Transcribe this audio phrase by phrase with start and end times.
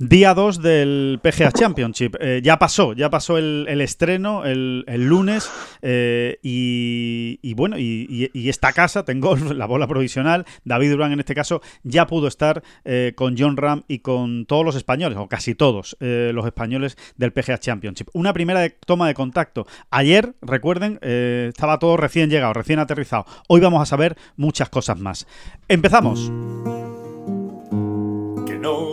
[0.00, 2.14] Día 2 del PGA Championship.
[2.20, 5.50] Eh, ya pasó, ya pasó el, estreno el, lunes
[5.82, 11.62] eh, y, bueno, y, esta casa, tengo la bola provisional, David Durán en este caso,
[11.82, 15.96] ya pudo estar eh, con John Ram y con todos los españoles, o casi todos
[15.98, 18.08] los españoles del PGA Championship.
[18.12, 19.66] Una primera toma de contacto.
[19.90, 23.26] Ayer, recuerden, estaba todo recién llegado, recién aterrizado.
[23.48, 25.26] Hoy vamos a saber muchas cosas más.
[25.66, 26.30] Empezamos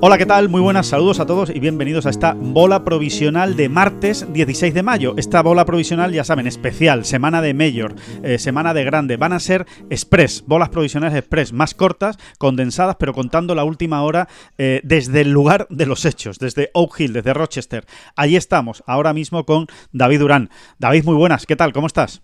[0.00, 0.48] Hola, ¿qué tal?
[0.48, 4.84] Muy buenas, saludos a todos y bienvenidos a esta bola provisional de martes 16 de
[4.84, 5.14] mayo.
[5.16, 9.16] Esta bola provisional, ya saben, especial, semana de Mayor, eh, semana de Grande.
[9.16, 14.28] Van a ser express, bolas provisionales express, más cortas, condensadas, pero contando la última hora
[14.56, 17.84] eh, desde el lugar de los hechos, desde Oak Hill, desde Rochester.
[18.14, 20.50] Allí estamos, ahora mismo con David Durán.
[20.78, 21.72] David, muy buenas, ¿qué tal?
[21.72, 22.22] ¿Cómo estás?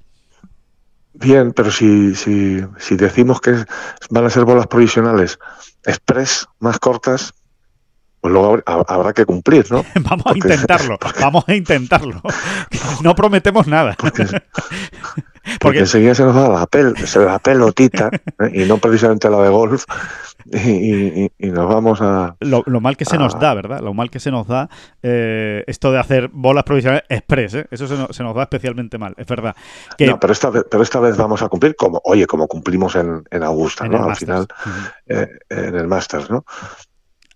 [1.15, 3.65] Bien, pero si, si, si decimos que
[4.11, 5.41] van a ser bolas provisionales
[5.85, 7.35] express, más cortas,
[8.25, 9.85] pues luego habrá que cumplir, ¿no?
[10.01, 12.23] vamos a intentarlo, vamos a intentarlo.
[13.03, 13.95] No prometemos nada.
[15.61, 16.67] Porque, enseguida se nos da la,
[17.27, 18.09] la pelotita,
[18.39, 18.63] ¿eh?
[18.63, 19.85] y no precisamente la de golf,
[20.47, 22.35] y, nos vamos a...
[22.41, 23.81] Lo, mal que se nos da, ¿verdad?
[23.81, 24.71] Lo mal que se nos da
[25.03, 27.67] eh, esto de hacer bolas provisionales express, ¿eh?
[27.71, 29.55] Eso se nos, da especialmente mal, es verdad.
[29.99, 33.43] No, pero esta, vez, pero esta vez vamos a cumplir como, oye, como cumplimos en,
[33.43, 34.03] Augusta, ¿no?
[34.03, 34.47] Al final,
[35.07, 36.47] en el Masters, ¿no?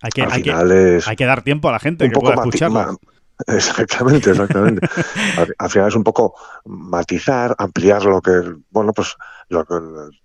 [0.01, 2.99] Hay que, hay, que, dar tiempo a la gente que pueda escucharlo.
[3.47, 4.85] Exactamente, exactamente.
[5.57, 8.31] al, final es un poco matizar, ampliar lo que,
[8.69, 9.15] bueno, pues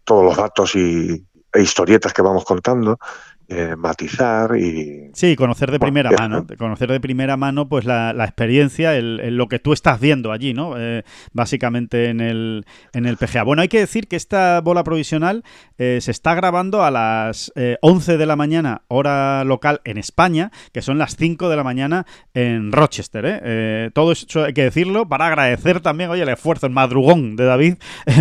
[0.03, 1.25] todos los datos y,
[1.55, 2.99] e historietas que vamos contando
[3.47, 5.11] eh, matizar y...
[5.13, 9.59] Sí, conocer de primera mano, conocer de primera mano pues la, experiencia, el, lo que
[9.59, 10.79] tú estás viendo allí, ¿no?
[10.79, 13.43] Eh, básicamente en el, en el PGA.
[13.43, 15.45] Bueno, hay que decir que esta bola provisional
[15.77, 20.81] eh, se está grabando a las 11 de la mañana, hora local en España, que
[20.81, 23.93] son las 5 de la mañana en Rochester.
[23.93, 27.75] todo eso hay que decirlo para agradecer también, oye, el esfuerzo, el madrugón de David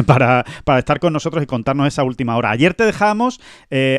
[0.05, 2.51] para, para estar con nosotros y contarnos esa última hora.
[2.51, 3.39] Ayer te dejamos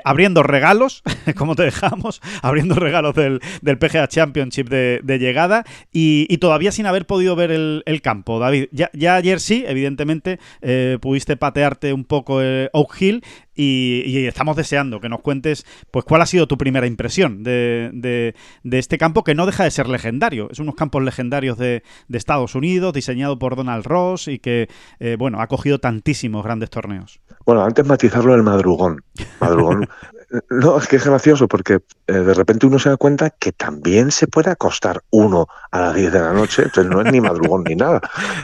[0.05, 1.03] abriendo regalos
[1.37, 7.07] como te dejamos, abriendo regalos del, del PGA Championship de, llegada y, todavía sin haber
[7.07, 8.67] podido ver el, campo, David.
[8.73, 12.41] Ya, ayer sí, evidentemente, eh, pudiste patearte un poco
[12.73, 13.23] Oak Hill
[13.55, 18.35] y, estamos deseando que nos cuentes pues cuál ha sido tu primera impresión de,
[18.71, 20.49] este campo que no deja de ser legendario.
[20.51, 21.83] Es unos campos legendarios de,
[22.13, 27.21] Estados Unidos, diseñado por Donald Ross y que, eh, bueno, ha cogido tantísimos grandes torneos.
[27.45, 29.03] Bueno, antes matizarlo el madrugón.
[29.41, 29.89] Madrugón.
[30.51, 34.11] no, es que es gracioso porque eh, de repente uno se da cuenta que también
[34.11, 37.65] se puede acostar uno a las 10 de la noche, entonces no es ni madrugón
[37.65, 38.01] ni nada.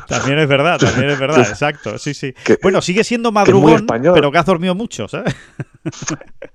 [0.09, 2.35] También es verdad, también es verdad, exacto, sí, sí.
[2.63, 5.35] bueno, sigue siendo madrugón, pero que has dormido mucho, ¿sabes?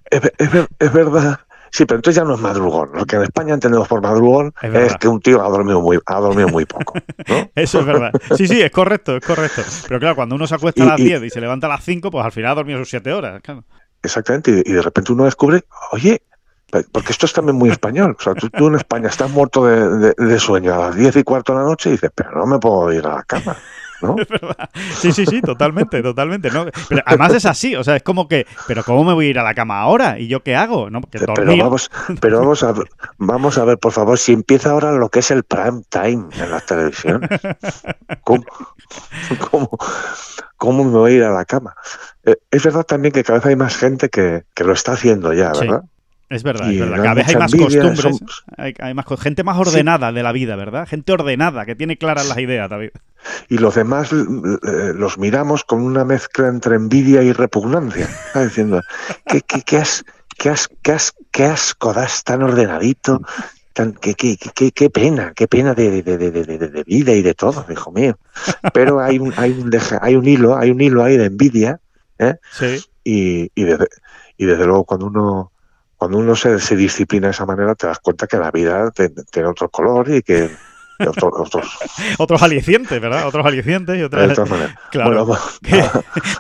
[0.09, 1.39] Es, verdad.
[1.72, 2.91] Sí, pero entonces ya no es madrugón.
[2.94, 6.19] Lo que en España entendemos por madrugón es, que un tío ha dormido muy, ha
[6.19, 6.94] dormido muy poco.
[7.55, 8.11] Eso es verdad.
[8.38, 9.61] Sí, sí, es correcto, es correcto.
[9.88, 12.11] Pero claro, cuando uno se acuesta a las 10 y, se levanta a las 5,
[12.11, 13.41] pues al final ha dormido sus 7 horas.
[14.01, 14.63] Exactamente.
[14.66, 16.22] Y, de repente uno descubre, oye,
[16.91, 18.16] porque esto es también muy español.
[18.19, 21.59] O sea, tú, en España estás muerto de, sueño a las 10 y cuarto de
[21.59, 23.55] la noche y dices, pero no me puedo ir a la cama.
[24.99, 26.49] Sí, sí, sí, totalmente, totalmente.
[26.51, 26.66] ¿no?
[26.89, 29.39] Pero además es así, o sea, es como que, pero ¿cómo me voy a ir
[29.39, 30.19] a la cama ahora?
[30.19, 30.89] ¿Y yo qué hago?
[30.89, 31.01] ¿No?
[31.01, 32.73] pero vamos, pero vamos a,
[33.17, 36.52] vamos a ver, por favor, si empieza ahora lo que es el prime time en
[36.52, 37.28] la televisión.
[38.23, 38.46] ¿Cómo,
[40.57, 41.75] cómo, me voy a ir a la cama?
[42.23, 45.34] Eh, es verdad también que cada vez hay más gente que, que lo está haciendo
[45.34, 45.84] ya, ¿verdad?
[46.29, 46.97] Es verdad, es verdad.
[46.97, 48.19] Cada vez hay más costumbres,
[48.57, 50.87] hay, más gente más ordenada de la vida, ¿verdad?
[50.87, 52.89] Gente ordenada, que tiene claras las ideas, David.
[53.47, 58.81] Y los demás eh, los miramos con una mezcla entre envidia y repugnancia, diciendo,
[59.27, 60.03] ¿qué, qué, qué, has,
[60.37, 63.21] qué, has, qué, has, qué asco das tan ordenadito,
[63.73, 67.35] tan, qué, qué, qué, qué pena, qué pena de, de, de, de, vida y de
[67.35, 68.17] todo, hijo mío.
[68.73, 69.71] Pero hay un, hay un,
[70.01, 71.79] hay un hilo, hay un hilo ahí de envidia,
[72.17, 72.35] ¿eh?
[72.51, 72.83] Sí.
[73.03, 73.87] Y, y, desde,
[74.37, 75.51] y desde luego cuando uno
[76.05, 78.91] cuando uno se, se disciplina de esa manera, te das cuenta que la vida
[79.31, 80.49] tiene otro color y que
[81.07, 81.67] otro- otros,
[82.19, 83.28] Otros alicientes, ¿verdad?
[83.28, 84.34] Otros alicientes y de otras...
[84.34, 84.75] todas maneras.
[84.91, 85.09] Claro.
[85.09, 85.84] Bueno, va- que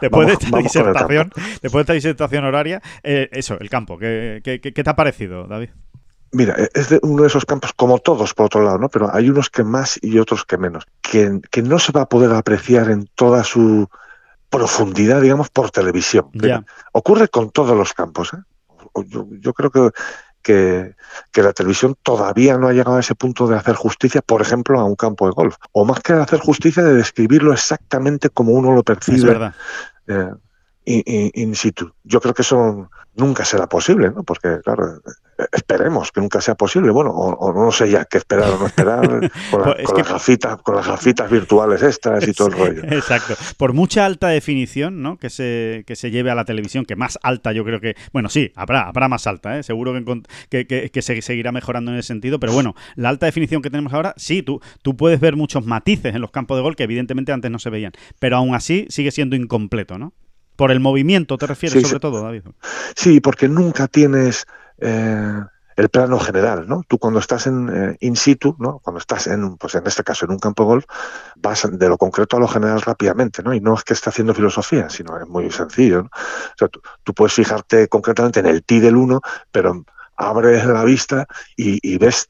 [0.01, 1.31] después de esta disertación,
[1.61, 4.95] después de esta disertación horaria, eh, eso, el campo, ¿qué, qué, qué- qué te ha
[4.95, 5.69] parecido, David?
[6.31, 8.89] Mira, e, es de uno de esos campos, como todos por otro lado, ¿no?
[8.89, 12.09] Pero hay unos que más y otros que menos, que, que no se va a
[12.09, 13.89] poder apreciar en toda su
[14.49, 16.27] profundidad, digamos, por televisión.
[16.33, 16.63] Ya.
[16.91, 18.33] Ocurre con todos los campos.
[18.33, 18.37] ¿eh?
[19.07, 19.89] Yo, yo creo que,
[20.41, 20.95] que,
[21.31, 24.79] que la televisión todavía no ha llegado a ese punto de hacer justicia, por ejemplo,
[24.79, 25.55] a un campo de golf.
[25.71, 29.55] O más que de hacer justicia, de describirlo exactamente como uno lo Es percibe verdad.
[30.07, 30.29] eh,
[30.85, 31.91] in, in- in situ.
[32.03, 34.23] Yo creo que eso nunca será posible, ¿no?
[34.23, 35.01] Porque, claro,
[35.51, 36.91] esperemos que nunca sea posible.
[36.91, 39.01] Bueno, o, o no sé ya qué esperar o no esperar
[39.51, 42.47] con, la- Pues es con que- las gafitas, con las gafitas virtuales estas y todo
[42.49, 42.83] el rollo.
[42.85, 43.35] Exacto.
[43.57, 45.17] Por mucha alta definición ¿no?
[45.17, 47.95] que, se, que se lleve a la televisión, que más alta yo creo que...
[48.13, 49.63] Bueno, sí, habrá, habrá más alta, ¿eh?
[49.63, 49.93] seguro
[50.49, 53.69] que, que- que se seguirá mejorando en ese sentido, pero bueno, la alta definición que
[53.69, 56.83] tenemos ahora, sí, tú, tú puedes ver muchos matices en los campos de gol que
[56.83, 60.13] evidentemente antes no se veían, pero aún así sigue siendo incompleto, ¿no?
[60.55, 61.99] Por el movimiento te refieres Sí, sobre sí.
[61.99, 62.43] todo, David.
[62.95, 64.45] Sí, porque nunca tienes
[64.79, 65.41] eh,
[65.75, 66.83] el plano general, ¿no?
[66.87, 68.79] Tú cuando estás en eh, in situ, ¿no?
[68.79, 70.85] Cuando estás en, pues en este caso en un campo de golf,
[71.35, 73.53] vas de lo concreto a lo general rápidamente, ¿no?
[73.53, 76.09] Y no es que esté haciendo filosofía, sino es muy sencillo, ¿no?
[76.13, 79.19] O sea, tú, tú puedes fijarte concretamente en el tee del 1,
[79.51, 79.83] pero
[80.15, 82.29] abres la vista y, y ves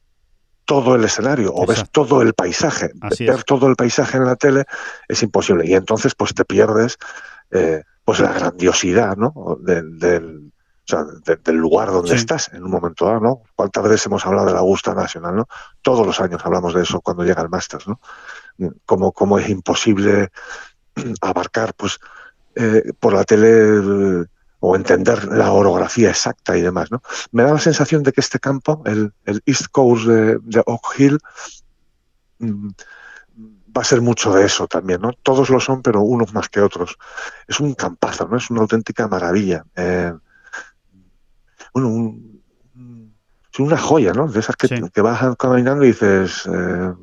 [0.65, 2.89] todo el escenario o ves todo el paisaje.
[3.01, 3.45] Así Ver es.
[3.45, 4.63] todo el paisaje en la tele
[5.07, 6.97] es imposible y entonces pues te pierdes
[7.51, 9.33] eh, pues la grandiosidad, ¿no?
[9.61, 12.15] Del, del, o sea, de- del lugar donde Sí.
[12.17, 13.41] estás en un momento dado, ¿no?
[13.55, 15.47] ¿Cuántas veces hemos hablado de la Augusta Nacional, ¿no?
[15.81, 17.99] Todos los años hablamos de eso cuando llega el Masters, ¿no?
[18.85, 20.29] Como, como es imposible
[21.21, 21.97] abarcar, pues,
[22.55, 24.25] eh, por la tele eh,
[24.59, 27.01] o entender la orografía exacta y demás, ¿no?
[27.31, 30.99] Me da la sensación de que este campo, el, el East Coast de, de Oak
[30.99, 31.19] Hill,
[32.39, 32.69] mm,
[33.75, 35.11] va a ser mucho de eso también, ¿no?
[35.23, 36.97] Todos lo son, pero unos más que otros.
[37.47, 38.37] Es un campazo, ¿no?
[38.37, 39.65] Es una auténtica maravilla.
[39.75, 40.13] Eh,
[41.73, 42.41] bueno, un-
[43.53, 44.27] es una joya, ¿no?
[44.27, 44.75] De esas que, Sí.
[44.93, 46.93] que vas caminando y dices, eh,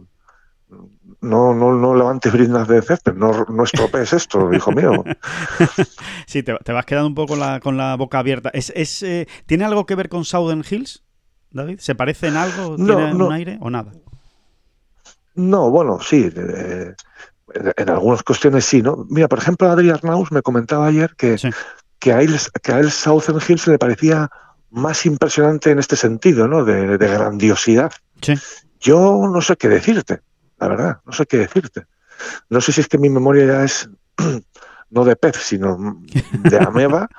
[1.20, 5.04] no, no, no levantes brindas de césped, no, no estropees esto, hijo mío.
[6.26, 8.50] Sí, te, te vas quedando un poco con la, con la boca abierta.
[8.54, 11.02] ¿Es, es, eh, ¿Tiene algo que ver con Southern Hills,
[11.50, 11.78] David?
[11.80, 12.76] ¿Se parece en algo?
[12.78, 13.26] No, ¿Tiene no.
[13.26, 13.92] un aire o nada?
[15.34, 16.94] No, bueno, sí, eh,
[17.76, 19.06] en, algunas cuestiones sí, ¿no?
[19.08, 21.50] Mira, por ejemplo, Adri Arnaus me comentaba ayer que, Sí.
[21.98, 24.30] que, a él, que a él Southern Hills le parecía
[24.70, 26.64] más impresionante en este sentido, ¿no?
[26.64, 27.92] De, de grandiosidad.
[28.20, 28.34] Sí.
[28.80, 30.20] Yo no sé qué decirte,
[30.58, 31.86] la verdad, no sé qué decirte.
[32.48, 33.88] No sé si es que mi memoria ya es
[34.90, 36.00] no de pez, sino
[36.34, 37.08] de ameba.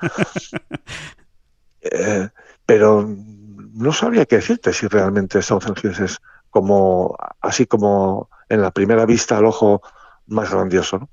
[1.86, 2.30] Eh,
[2.64, 6.18] pero no sabría qué decirte si realmente Southern Hills es
[6.54, 9.82] como así como en la primera vista al ojo
[10.28, 11.00] más grandioso.
[11.00, 11.08] ¿no?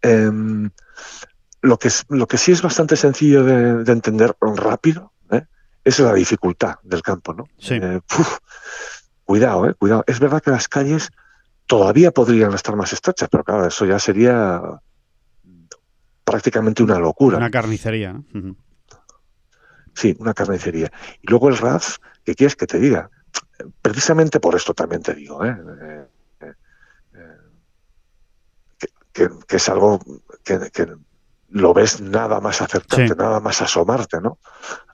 [0.00, 0.70] Em,
[1.60, 5.42] lo, que lo que sí es bastante sencillo de, de entender rápido ¿eh?
[5.82, 7.34] es la dificultad del campo.
[7.34, 7.48] ¿no?
[7.58, 7.80] Sí.
[7.82, 8.38] Eh, uf,
[9.24, 10.04] cuidado, eh, cuidado.
[10.06, 11.10] Es verdad que las calles
[11.66, 14.62] todavía podrían estar más estrechas, pero claro, eso ya sería
[16.22, 17.38] prácticamente una locura.
[17.38, 18.22] Una carnicería.
[19.94, 20.92] Sí, una carnicería.
[21.20, 23.10] Y luego el RAF, ¿qué quieres que te diga?
[23.82, 25.56] Precisamente por esto también te digo, ¿eh?
[25.82, 26.04] Eh,
[26.40, 26.52] eh,
[27.14, 27.36] eh,
[28.78, 29.98] que, que- que es algo
[30.44, 30.86] que, que
[31.50, 33.14] lo ves nada más acercarte, Sí.
[33.16, 34.38] nada más asomarte, ¿no?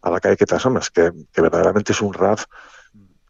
[0.02, 2.44] A la calle que te asomas, que, verdaderamente es un RAF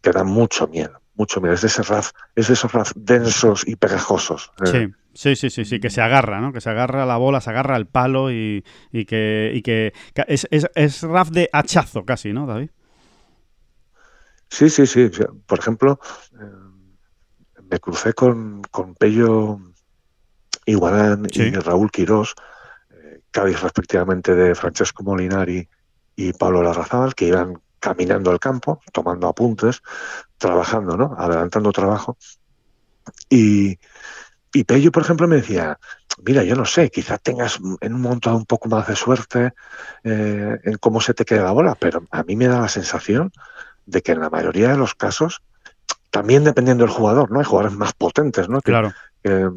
[0.02, 1.54] que da mucho miedo, mucho miedo.
[1.54, 4.50] Es de ese RAF, es de esos RAF densos y pegajosos.
[4.64, 4.88] Sí.
[5.14, 6.54] Sí, sí, sí, sí, que se agarra, ¿no?
[6.54, 10.24] Que se agarra la bola, se agarra al palo y, y que, y que que
[10.26, 12.70] es, es, es raf de hachazo casi, ¿no, David?
[14.52, 15.11] Sí, sí, sí.
[15.47, 15.99] Por ejemplo,
[16.35, 19.59] eh, me crucé con, con Pello
[20.66, 21.44] Iguarán Sí.
[21.44, 22.35] y Raúl Quirós,
[22.90, 25.66] eh, Cádiz respectivamente de Francesco Molinari
[26.16, 29.80] y Pablo Larrazábal, que iban caminando al campo, tomando apuntes,
[30.37, 31.14] trabajando, ¿no?
[31.16, 32.18] Adelantando trabajo.
[33.30, 33.78] Y,
[34.52, 35.78] y Pello, por ejemplo, me decía,
[36.23, 39.54] mira, yo no sé, quizá tengas en un dado un poco más de suerte
[40.04, 43.32] eh, en cómo se te queda la bola, pero a mí me da la sensación
[43.86, 45.42] de que en la mayoría de los casos,
[46.10, 47.38] también dependiendo del jugador, ¿no?
[47.40, 48.60] Hay jugadores más potentes, ¿no?
[48.60, 48.92] Que, Claro.
[49.22, 49.48] que,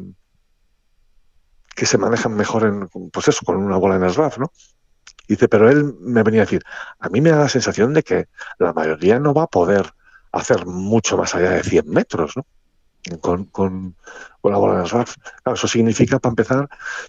[1.74, 4.50] que se manejan mejor en, pues eso, con una bola en el RAF, ¿no?
[5.28, 6.62] Dice, pero él me venía a decir,
[7.00, 8.28] a mí me da la sensación de que
[8.58, 9.92] la mayoría no va a poder
[10.32, 12.46] hacer mucho más allá de 100 metros, ¿no?
[13.20, 13.94] Con, con,
[14.40, 15.16] con la bola en el RAF.
[15.42, 16.68] Claro, eso significa, para empezar,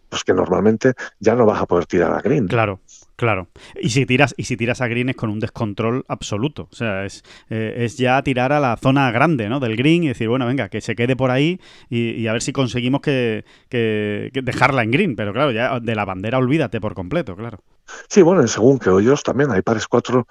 [0.10, 2.48] pues que normalmente ya no vas a poder tirar a green.
[2.48, 2.82] Claro,
[3.18, 3.48] Claro.
[3.82, 6.70] Y si tiras, y si tiras a green es con un descontrol absoluto.
[6.72, 9.60] O sea, es, eh, es ya tirar a la zona grande, ¿no?
[9.60, 11.60] Del green y decir, bueno, venga, que se quede por ahí
[11.90, 15.16] y, a ver si conseguimos que, que, dejarla en green.
[15.16, 17.60] Pero claro, ya de la bandera olvídate por completo, claro.
[18.08, 20.28] Sí, bueno, según que hoyos también hay pares cuatro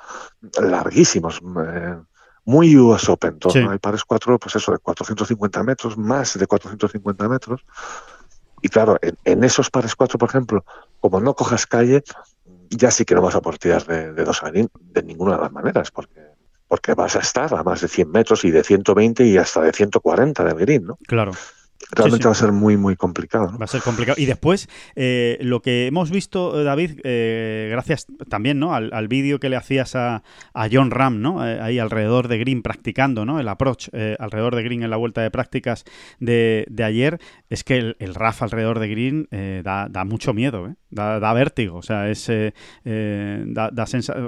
[0.60, 1.40] larguísimos.
[1.40, 1.96] Eh,
[2.44, 3.38] muy US Open.
[3.68, 7.62] Hay pares cuatro, pues eso, de 450 metros, más de 450 metros.
[8.62, 10.64] Y claro, en, esos pares cuatro, por ejemplo,
[11.00, 12.04] como no cojas calle,
[12.70, 15.42] ya sí que no vas a portear de, de dos a green de ninguna de
[15.42, 16.36] las maneras, porque
[16.68, 19.72] porque vas a estar a más de 100 metros y de 120 y hasta de
[19.72, 20.98] 140 de green, ¿no?
[21.06, 21.32] Claro
[21.92, 23.56] realmente va a ser muy, muy complicado.
[23.58, 24.20] Va a ser complicado.
[24.20, 28.74] Y después, eh, lo que hemos visto, eh, David, eh, gracias también ¿no?
[28.74, 30.22] al, vídeo que le hacías a,
[30.70, 31.40] John Ram, ¿no?
[31.40, 33.38] ahí alrededor de Green practicando, ¿no?
[33.38, 35.84] el approach alrededor de Green en la vuelta de prácticas
[36.18, 37.20] de, ayer,
[37.50, 39.28] es que el, el RAF alrededor de Green
[39.62, 41.78] da, da, mucho miedo, da, da, vértigo.
[41.78, 42.28] O sea, es,
[42.84, 43.84] da, da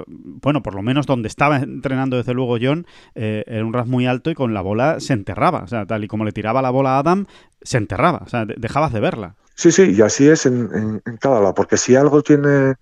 [0.07, 2.85] bueno, por lo menos donde estaba entrenando desde luego John,
[3.15, 5.59] era un RAF muy alto y con la bola se enterraba.
[5.59, 7.25] O sea, tal y como le tiraba la bola a Adam,
[7.61, 9.35] se enterraba, o sea, dejabas de verla.
[9.55, 12.75] Sí, sí, y así es en, cada lado, porque si algo tiene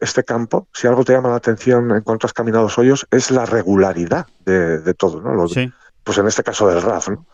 [0.00, 3.32] este campo, si algo te llama la atención en cuanto has caminado los hoyos, es
[3.32, 5.48] la regularidad de, todo, ¿no?
[5.48, 5.72] sí.
[6.04, 7.26] Pues en este caso del RAF, ¿no?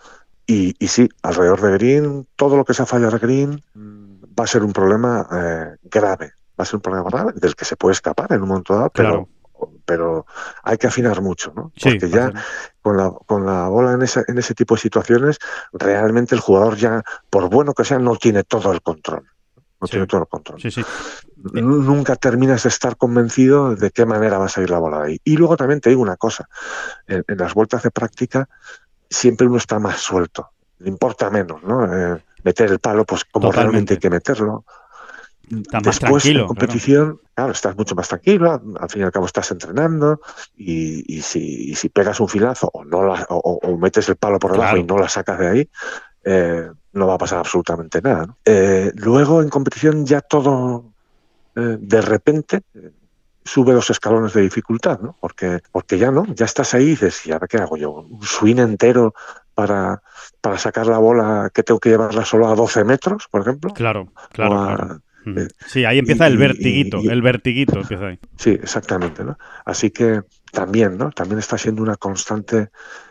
[0.47, 3.63] Y, y, sí, alrededor de Green, todo lo que sea fallar Green
[4.39, 7.65] va a ser un problema eh, grave, va a ser un problema grave del que
[7.65, 9.29] se puede escapar en un momento dado, pero
[9.85, 10.27] pero
[10.63, 11.73] hay que afinar mucho, ¿no?
[11.83, 12.33] Porque ya
[12.83, 15.39] con la, con la bola en ese, en ese tipo de situaciones,
[15.73, 19.25] realmente el jugador ya, por bueno que sea, no tiene todo el control.
[19.81, 20.61] No tiene todo el control.
[21.37, 25.21] Nunca terminas de estar convencido de qué manera va a salir la bola de ahí.
[25.25, 26.49] Y luego también te digo una cosa,
[27.07, 28.49] en, las vueltas de práctica
[29.09, 31.85] siempre uno está más suelto, le importa menos, ¿no?
[31.95, 34.65] Eh, meter el palo, pues como realmente hay que meterlo.
[35.51, 37.53] Después, en competición, claro.
[37.53, 40.21] estás mucho más tranquilo, al fin y al cabo estás entrenando
[40.57, 42.99] y, si, si, pegas un filazo o, no
[43.31, 45.71] o, metes el palo por debajo y no la sacas de ahí,
[46.25, 48.35] eh, no va a pasar absolutamente nada.
[48.45, 50.85] Eh, luego en competición ya todo
[51.57, 52.63] eh, de repente
[53.43, 55.17] sube dos escalones de dificultad, ¿no?
[55.19, 57.93] Porque, porque ya no, ya estás ahí y dices, ¿y ahora qué hago yo?
[57.93, 59.15] ¿Un swing entero
[59.59, 60.01] para,
[60.41, 63.73] para sacar la bola que tengo que llevarla solo a 12 metros, por ejemplo?
[63.75, 65.01] Claro, claro.
[65.27, 68.21] Eh, sí, ahí empieza el vertiguito, el vertiguito empieza ahí.
[68.37, 69.37] Sí, exactamente, ¿no?
[69.65, 70.23] Así que
[70.53, 71.11] también, ¿no?
[71.11, 72.71] También está siendo una constante,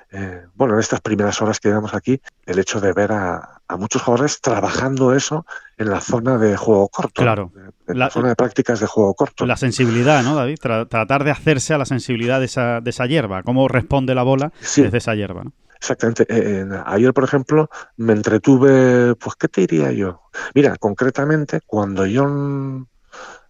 [0.10, 4.02] eh, bueno, en estas primeras horas que llevamos aquí, el hecho de ver a, muchos
[4.02, 5.46] jugadores trabajando eso
[5.78, 7.24] en la zona de juego corto.
[7.24, 7.52] Claro.
[7.88, 9.46] En la, zona de prácticas de juego corto.
[9.46, 10.60] La sensibilidad, ¿no, David?
[10.60, 14.54] tratar de hacerse a la sensibilidad de esa, de esa hierba, cómo responde la bola
[14.62, 15.52] desde esa hierba, ¿no?
[15.80, 16.26] Exactamente.
[16.30, 20.22] Eh, ayer, por ejemplo, me entretuve, pues, ¿qué te diría yo?
[20.54, 22.88] Mira, concretamente, cuando John,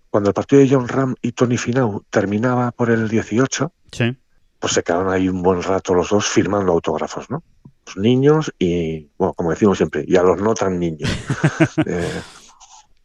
[0.09, 3.71] cuando el partido de John Ram y Tony Finau terminaba por el 18,
[4.59, 7.43] pues se quedaron ahí un buen rato los dos firmando autógrafos, ¿no?
[7.85, 11.09] Los niños y, bueno, como decimos siempre, y a los no tan niños.
[11.85, 12.21] Eh,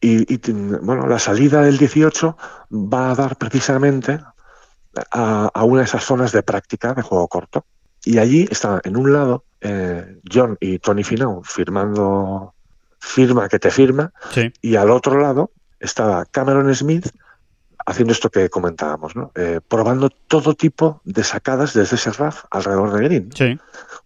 [0.05, 2.37] y, bueno, la salida del 18
[2.73, 4.19] va a dar precisamente
[5.12, 7.64] a, a una de esas zonas de práctica de juego corto.
[8.05, 12.55] Y allí estaba en un lado eh, John y Tony Finau firmando
[12.99, 14.13] firma que te firma,
[14.61, 17.09] y al otro lado estaba Cameron Smith
[17.85, 19.33] haciendo esto que comentábamos, ¿no?
[19.35, 23.31] Eh, probando todo tipo de sacadas desde ese RAF alrededor de Green.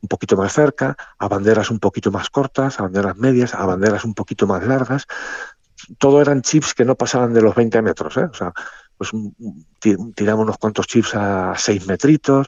[0.00, 4.04] Un poquito más cerca, a banderas un poquito más cortas, a banderas medias, a banderas
[4.04, 5.06] un poquito más largas.
[5.98, 8.24] Todo eran chips que no pasaban de los 20 metros, ¿eh?
[8.24, 8.52] O sea,
[8.96, 9.10] pues
[10.14, 12.46] tiramos unos cuantos chips a 6 metritos.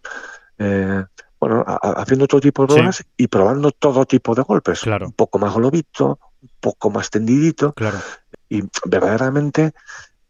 [0.58, 1.04] Eh,
[1.40, 4.80] bueno, haciendo todo tipo de bolas y probando todo tipo de golpes.
[4.80, 5.06] Claro.
[5.06, 7.72] Un poco más globito, un poco más tendidito.
[7.74, 7.98] Claro.
[8.48, 9.72] Y verdaderamente,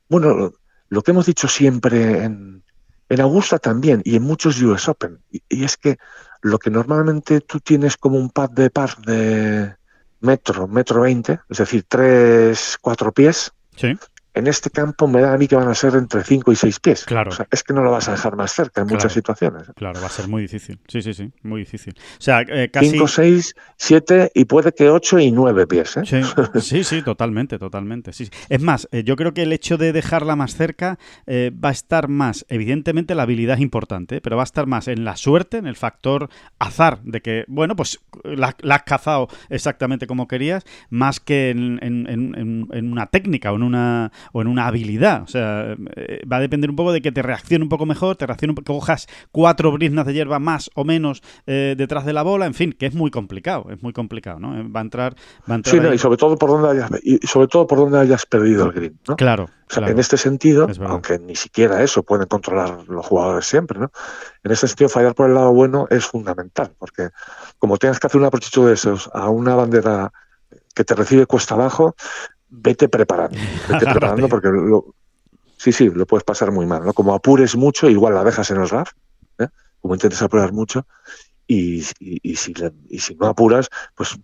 [0.08, 0.52] bueno,
[0.88, 2.62] lo que hemos dicho siempre en,
[3.08, 5.98] en Augusta también y en muchos US Open, y, es que
[6.42, 9.74] lo que normalmente tú tienes como un pad de par de
[10.20, 13.96] metro, metro veinte, es decir, tres, cuatro pies, sí
[14.38, 16.80] en este campo me da a mí que van a ser entre 5 y 6
[16.80, 17.04] pies.
[17.04, 17.30] Claro.
[17.50, 19.64] es que no lo vas a dejar más cerca en muchas situaciones.
[19.74, 20.78] Claro, va a ser muy difícil.
[20.86, 21.94] Sí, sí, sí, muy difícil.
[21.98, 22.90] O sea, eh, casi...
[22.90, 25.96] 5, 6, 7 y puede que 8 y 9 pies.
[25.96, 26.02] ¿eh?
[26.60, 28.12] Sí, sí, totalmente, totalmente.
[28.12, 31.72] Sí, Es más, eh, yo creo que el hecho de dejarla más cerca va a
[31.72, 35.56] estar más, evidentemente la habilidad es importante, pero va a estar más en la suerte,
[35.56, 36.28] en el factor
[36.58, 42.92] azar, de que, bueno, pues la, has cazado exactamente como querías, más que en, en
[42.92, 45.22] una técnica o en una o en una habilidad.
[45.22, 48.16] O sea, eh, va a depender un poco de que te reaccione un poco mejor,
[48.16, 52.22] te reaccione, que cojas cuatro briznas de hierba más o menos eh, detrás de la
[52.22, 54.70] bola, en fin, que es muy complicado, es muy complicado, ¿no?
[54.70, 55.14] Va a entrar,
[55.48, 57.98] va a entrar sí, y sobre todo por donde hayas, y sobre todo por donde
[57.98, 59.16] hayas perdido el green, ¿no?
[59.16, 59.48] Claro.
[59.76, 63.92] En este sentido, aunque ni siquiera eso pueden controlar los jugadores siempre, ¿no?
[64.42, 67.10] En este sentido, fallar por el lado bueno es fundamental, porque
[67.58, 70.10] como tengas que hacer un aprochicho de esos a una bandera
[70.74, 71.96] que te recibe cuesta abajo,
[72.48, 73.38] vete preparando,
[73.68, 74.48] vete preparando porque
[75.56, 76.92] sí, sí, lo puedes pasar muy mal, ¿no?
[76.92, 78.92] Como apures mucho, igual la dejas en el RAF,
[79.38, 79.48] ¿eh?
[79.80, 80.86] como intentes apurar mucho,
[81.46, 82.52] y, y, si,
[82.90, 84.18] y si no apuras, pues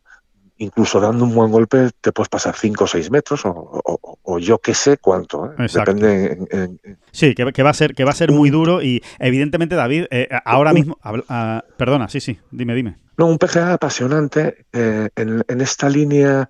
[0.58, 4.74] incluso dando un buen golpe te puedes pasar 5 o 6 metros o, yo qué
[4.74, 5.46] sé cuánto.
[5.46, 5.66] ¿eh?
[5.72, 6.78] Depende.
[7.10, 10.28] Sí, que, va a ser, que va a ser muy duro y evidentemente David, eh,
[10.44, 10.98] ahora mismo...
[11.02, 12.98] Ah, perdona, sí, sí, dime, dime.
[13.16, 16.48] No, un PGA apasionante eh, en, esta línea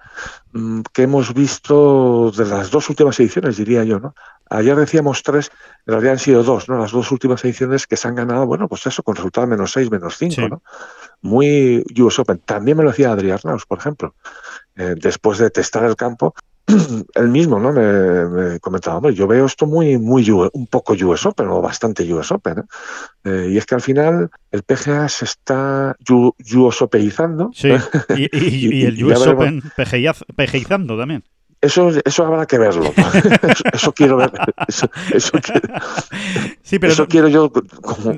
[0.53, 4.15] mm, que hemos visto de las dos últimas ediciones, diría yo, ¿no?
[4.51, 5.51] Ayer decíamos tres,
[5.87, 6.79] en realidad han sido dos, ¿no?
[6.79, 9.91] Las dos últimas ediciones que se han ganado, bueno, pues eso, con resultado menos seis,
[9.91, 10.63] menos cinco, ¿no?
[11.23, 12.39] Muy US Open.
[12.39, 14.15] También me lo decía Adrián Arnaus, por ejemplo.
[14.77, 16.35] Eh, después de testar el campo,
[17.15, 21.49] él mismo no me, comentaba, hombre, yo veo esto muy, muy un poco US Open
[21.49, 22.59] o bastante US Open.
[22.59, 22.63] ¿eh?
[23.25, 27.51] Eh, y es que al final el PGA se está US Openizando.
[27.53, 27.69] Sí,
[28.17, 29.63] y, el US Open
[30.37, 31.25] PGizando también.
[31.65, 32.93] Eso, eso habrá que verlo.
[33.73, 34.31] eso, quiero ver.
[34.69, 34.91] Eso,
[37.09, 37.51] quiero, yo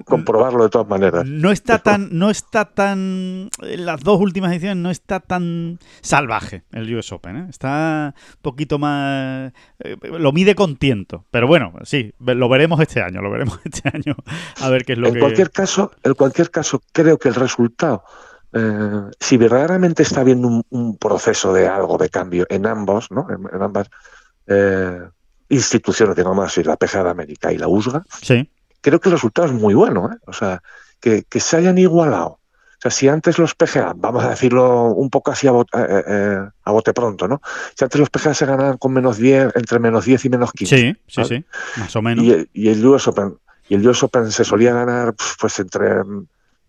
[0.04, 1.24] comprobarlo de todas maneras.
[1.24, 3.48] No está tan, no está tan.
[3.62, 7.36] En las dos últimas ediciones no está tan salvaje el US Open.
[7.36, 7.46] ¿eh?
[7.48, 9.52] Está un poquito más.
[9.78, 11.24] Eh, lo mide con tiento.
[11.30, 13.22] Pero bueno, sí, lo veremos este año.
[13.22, 14.16] Lo veremos este año.
[14.60, 15.20] A ver qué es lo en que.
[15.20, 18.02] Cualquier caso, en cualquier caso, creo que el resultado
[18.58, 23.26] eh, si verdaderamente está habiendo un, proceso de algo de cambio en ambos, ¿no?
[23.28, 23.90] en, ambas
[24.46, 24.98] eh,
[25.50, 28.50] instituciones, digamos así, la PGA de América y la USGA, sí.
[28.80, 30.10] creo que el resultado es muy bueno.
[30.10, 30.16] ¿eh?
[30.26, 30.62] O sea,
[31.00, 32.38] que, se hayan igualado.
[32.78, 37.28] O sea, si antes los PGA, vamos a decirlo un poco así a, bote, pronto,
[37.28, 37.42] ¿no?
[37.74, 40.76] Si antes los PGA se ganaban con menos 10, entre menos 10 y menos 15.
[40.76, 41.44] Sí, sí, sí,
[41.76, 42.24] más o menos.
[42.54, 43.36] Y, el US Open,
[43.68, 46.02] y el US Open se solía ganar pues entre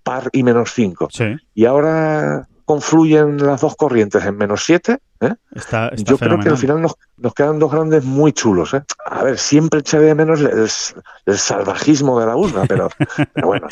[0.07, 1.09] par y menos 5.
[1.53, 5.33] Y ahora confluyen las dos corrientes en menos 7 ¿eh?
[5.97, 6.95] Yo creo que al final nos,
[7.35, 8.73] quedan dos grandes muy chulos.
[8.73, 8.83] ¿eh?
[9.05, 12.89] A ver, siempre eché de menos el, salvajismo de la urna, pero,
[13.43, 13.67] bueno,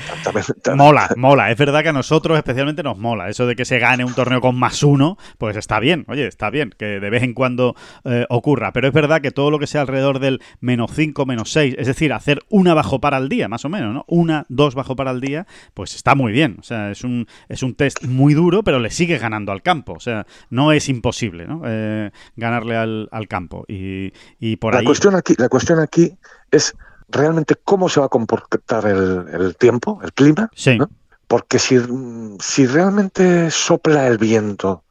[0.75, 1.51] Mola, mola.
[1.51, 3.29] Es verdad que a nosotros especialmente nos mola.
[3.29, 6.05] Eso de que se gane un torneo con más uno, pues está bien.
[6.07, 8.71] Oye, está bien que de vez en cuando eh, ocurra.
[8.73, 11.87] Pero es verdad que todo lo que sea alrededor del menos 5, menos 6, es
[11.87, 14.05] decir, hacer una bajo para el día, más o menos, ¿no?
[14.07, 16.57] Una, dos bajo para el día, pues está muy bien.
[16.59, 19.93] O sea, es un, es un test muy duro, pero le sigue ganando al campo.
[19.93, 21.47] O sea, no es imposible.
[21.65, 23.34] Eh, ganarle al, campo.
[23.67, 24.85] Y, por la ahí...
[24.85, 26.17] Cuestión aquí, la cuestión aquí
[26.51, 26.75] es
[27.09, 30.49] realmente cómo se va a comportar el, tiempo, el clima.
[31.27, 31.79] Porque si,
[32.39, 34.83] si realmente sopla el viento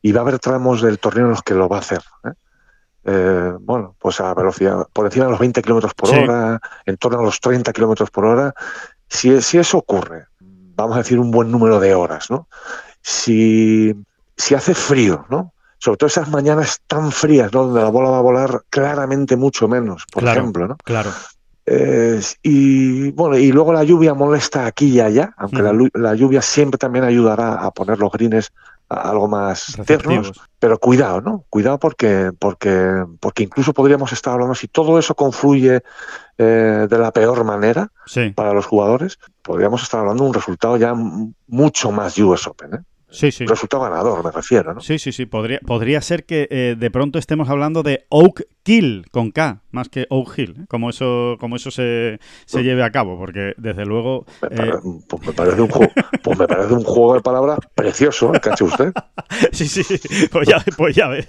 [0.00, 2.32] y va a haber tramos del torneo en los que lo va a hacer, ¿eh?
[3.04, 7.18] Eh, bueno, pues a velocidad por encima de los 20 kilómetros por hora, en torno
[7.18, 8.54] a los 30 kilómetros por hora,
[9.08, 12.48] si, si eso ocurre, vamos a decir un buen número de horas, ¿no?
[13.00, 13.92] Si,
[14.36, 15.52] si hace frío, ¿no?
[15.82, 17.64] Sobre todo esas mañanas tan frías, ¿no?
[17.64, 20.76] Donde la bola va a volar claramente mucho menos, por ejemplo, ¿no?
[20.84, 21.10] Claro.
[22.44, 25.60] y bueno, y luego la lluvia molesta aquí y allá, aunque
[25.94, 28.52] la, lluvia siempre también ayudará a poner los greens
[28.88, 31.44] algo más tiernos, pero cuidado, ¿no?
[31.50, 35.82] Cuidado porque, porque, porque incluso podríamos estar hablando, si todo eso confluye
[36.38, 37.90] eh, de la peor manera
[38.36, 42.78] para los jugadores, podríamos estar hablando de un resultado ya mucho más US Open, ¿eh?
[43.12, 43.44] Sí, sí.
[43.46, 44.80] Resultado ganador, me refiero, ¿no?
[44.80, 45.26] Sí, sí, sí.
[45.26, 49.88] Podría, podría ser que eh, de pronto estemos hablando de Oak Kill con K, más
[49.90, 50.64] que Oak Hill, ¿eh?
[50.68, 54.24] como eso, como eso se, se pues lleve a cabo, porque desde luego.
[54.50, 54.72] Me, eh,
[55.08, 58.92] pues me parece un juego, pues me parece un juego de palabras precioso, ¿cache usted?
[59.52, 59.84] sí, sí,
[60.30, 61.28] pues ya, pues ya ves.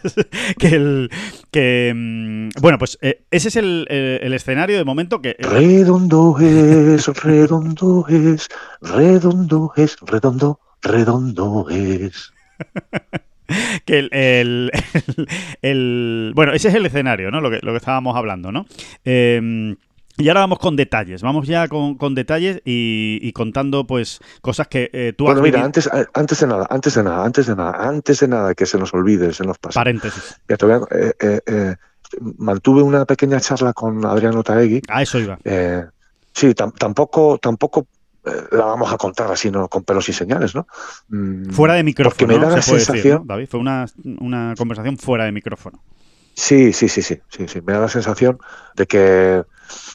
[0.58, 1.10] que el.
[1.52, 5.36] Que, mm, bueno, pues ese es el, el, escenario de momento que.
[5.40, 8.48] Redondo es, redondo es,
[8.82, 12.34] redondo es, redondo redondo es.
[13.86, 14.72] que el,
[15.62, 17.42] el, Bueno, ese es el escenario, ¿no?
[17.42, 18.66] Lo que, lo que estábamos hablando, ¿no?
[19.04, 19.76] Em,
[20.18, 25.14] y ahora vamos con detalles, vamos ya con, detalles y, contando pues cosas que eh,
[25.18, 28.28] tú bueno, mira, antes, antes de nada, antes de nada, antes de nada, antes de
[28.28, 29.74] nada que se nos olvide, se nos pase.
[29.74, 30.40] Paréntesis.
[30.48, 31.16] Eh,
[31.48, 31.76] eh,
[32.38, 34.84] mantuve una pequeña charla con Adriano Taegui.
[34.88, 35.40] Ah, eso iba.
[36.32, 38.03] sí, tampoco, tampoco eh,
[38.52, 39.68] la vamos a contar así, ¿no?
[39.68, 40.68] Con pelos y señales, ¿no?
[41.10, 43.28] Mm, fuera de micrófono, me da la sensación...
[43.28, 43.86] David, fue una,
[44.58, 45.82] conversación fuera de micrófono.
[46.36, 47.62] Sí, sí, sí, sí, sí, sí.
[47.62, 48.40] Me da la sensación
[48.76, 49.44] de que,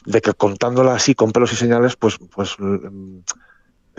[0.05, 3.19] de que contándola así con pelos y señales, pues, pues mm,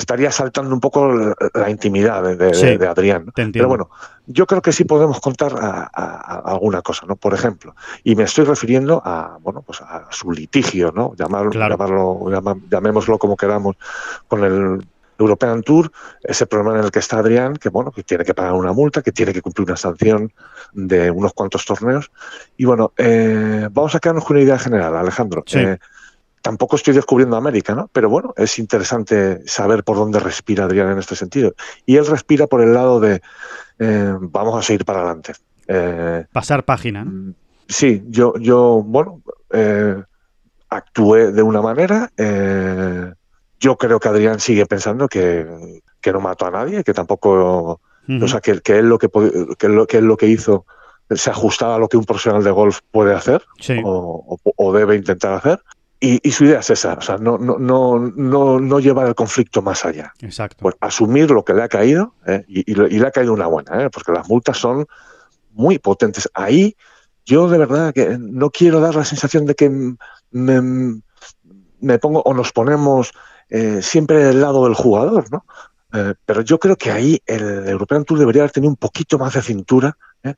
[0.00, 3.30] estaría saltando un poco la, la intimidad de, de- Sí, de Adrián.
[3.52, 3.90] Pero bueno,
[4.26, 7.16] yo creo que sí podemos contar a, a- a alguna cosa, ¿no?
[7.16, 11.12] Por ejemplo, y me estoy refiriendo a, bueno, pues a su litigio, ¿no?
[11.16, 11.74] Llamar- Claro.
[11.74, 13.76] llamarlo, llama- llamémoslo como queramos,
[14.28, 14.86] con el
[15.18, 18.54] European Tour, ese problema en el que está Adrián, que bueno, que tiene que pagar
[18.54, 20.32] una multa, que tiene que cumplir una sanción
[20.72, 22.10] de unos cuantos torneos.
[22.56, 25.42] Y bueno, eh, vamos a quedarnos con una idea general, Alejandro.
[25.46, 25.58] Sí.
[25.58, 25.78] Eh,
[26.42, 27.88] tampoco estoy descubriendo América, ¿no?
[27.92, 31.54] Pero bueno, es interesante saber por dónde respira Adrián en este sentido.
[31.86, 33.20] Y él respira por el lado de
[33.78, 35.32] eh, vamos a seguir para adelante.
[35.68, 37.10] Eh, Pasar página, ¿no?
[37.10, 37.34] Mm,
[37.68, 39.22] Sí, yo, yo bueno,
[39.52, 40.02] eh,
[40.70, 42.10] actué de una manera.
[43.60, 48.28] yo creo que Adrián sigue pensando que, que no mató a nadie, que tampoco, o
[48.28, 49.08] sea, que, que él lo que,
[49.58, 50.64] que, lo, que él lo que hizo
[51.10, 53.80] se ajustaba a lo que un profesional de golf puede hacer Sí.
[53.84, 55.60] o, o- o debe intentar hacer.
[56.02, 59.14] Y, y su idea es esa, o sea, no, no, no, no, no llevar el
[59.14, 60.56] conflicto más allá Exacto.
[60.62, 62.42] pues asumir lo que le ha caído, ¿eh?
[62.48, 63.90] y, y le- y le ha caído una buena, ¿eh?
[63.90, 64.86] porque las multas son
[65.52, 66.26] muy potentes.
[66.32, 66.74] Ahí
[67.26, 69.68] yo de verdad que no quiero dar la sensación de que
[70.30, 71.00] me,
[71.80, 73.12] me pongo o nos ponemos
[73.50, 75.44] eh, siempre del lado del jugador, ¿no?
[75.92, 79.34] Eh, pero yo creo que ahí el European Tour debería haber tenido un poquito más
[79.34, 79.96] de cintura.
[80.22, 80.34] ¿eh?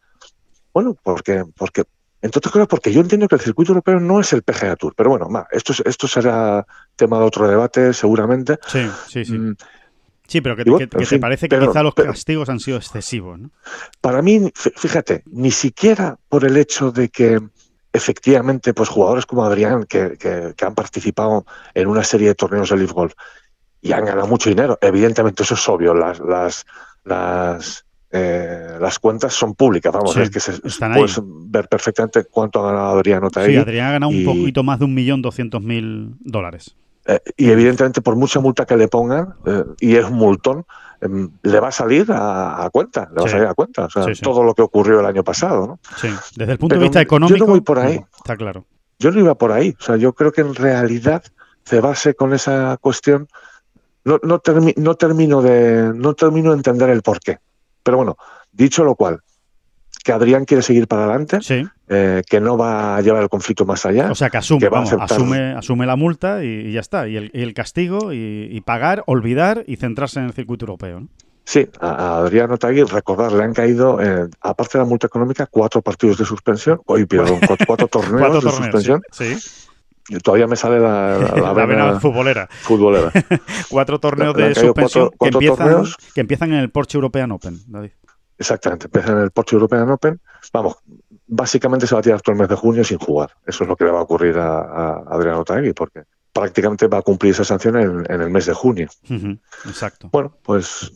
[0.74, 1.84] Bueno, porque, porque,
[2.22, 4.94] entre otras cosas, porque yo entiendo que el circuito europeo no es el PGA Tour.
[4.96, 6.64] Pero bueno, ma, esto, es- esto será
[6.96, 8.58] tema de otro debate, seguramente.
[8.68, 9.32] Sí, sí, sí.
[9.38, 9.56] Mm,
[10.28, 12.48] Sí, pero que, bueno, que- que en te parece que pero- quizá los pero- castigos
[12.48, 13.50] han sido excesivos, ¿no?
[14.00, 17.38] Para mí, fí- fíjate, ni siquiera por el hecho de que
[17.92, 20.16] efectivamente, pues jugadores como Adrián, que
[20.62, 23.12] han participado en una serie de torneos de Leaf Golf
[23.82, 26.64] y han ganado mucho dinero, evidentemente eso es obvio, las, las,
[27.04, 30.82] las, eh, las cuentas son públicas, vamos, Sí, es que se, puedes
[31.18, 31.24] ahí.
[31.46, 33.56] ver perfectamente cuánto ha ganado Adrián Sí, Otaegui.
[33.56, 36.76] Adrián ha ganado un poquito más de un millón doscientos mil dólares.
[37.06, 40.64] Eh, y evidentemente por mucha multa que le pongan, eh, y es un multón,
[41.00, 43.28] em, le va a salir a, a cuenta, le va Sí.
[43.28, 43.86] a salir a cuenta.
[43.86, 44.22] O sea, Sí, sí.
[44.22, 45.80] todo lo que ocurrió el año pasado, ¿no?
[45.96, 46.08] Sí.
[46.36, 48.00] Desde el punto de vista yo no económico, voy por ahí.
[48.16, 48.66] está claro.
[49.00, 49.74] Yo no iba por ahí.
[49.80, 51.24] O sea, yo creo que en realidad
[51.66, 53.26] cebarse con esa cuestión
[54.04, 57.38] no, no, termi- no termino de no termino de entender el porqué.
[57.82, 58.16] Pero bueno,
[58.52, 59.20] dicho lo cual,
[60.04, 61.64] que Adrián quiere seguir para adelante, Sí.
[61.88, 64.10] eh, que no va a llevar el conflicto más allá.
[64.10, 66.72] O sea, que asume, que va a vamos, aceptar- asume, asume la multa y, y
[66.72, 67.06] ya está.
[67.08, 71.00] Y el, y el castigo y, y pagar, olvidar y centrarse en el circuito europeo.
[71.00, 71.08] ¿no?
[71.44, 75.82] Sí, a, Adrián Otagui, recordar, le han caído, eh, aparte de la multa económica, cuatro
[75.82, 78.56] partidos de suspensión, oye, perdón, cuatro, cuatro torneos Cuatro de torneos.
[78.56, 79.02] suspensión.
[79.12, 79.61] Sí, sí.
[80.22, 82.46] Todavía me sale la, la, la La vena futbolera.
[82.50, 83.10] futbolera.
[83.70, 85.96] Cuatro torneos de suspensión cuatro- cuatro que, empiezan, torneos.
[86.14, 87.90] que empiezan en el Porsche European Open, David.
[88.38, 90.20] Exactamente, empieza en el Porsche European Open.
[90.52, 90.76] Vamos,
[91.26, 93.30] básicamente se va a tirar todo el mes de junio sin jugar.
[93.46, 96.98] Eso es lo que le va a ocurrir a, a Adrián Otagui, porque prácticamente va
[96.98, 98.88] a cumplir esa sanción en, en el mes de junio.
[99.66, 100.08] Exacto.
[100.12, 100.92] Bueno, pues